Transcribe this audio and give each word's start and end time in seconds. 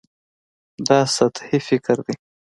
دا 0.87 0.99
سطحي 1.15 1.59
فکر 1.67 1.97
دی. 2.05 2.15